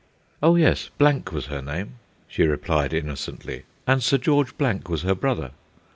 Oh, 0.41 0.55
yes, 0.55 0.89
Blank 0.97 1.31
was 1.31 1.45
her 1.45 1.61
name, 1.61 1.99
she 2.27 2.41
replied 2.47 2.91
innocently, 2.91 3.65
and 3.85 4.01
Sir 4.01 4.17
George 4.17 4.57
Blank 4.57 4.89
was 4.89 5.03
her 5.03 5.13
brother. 5.13 5.51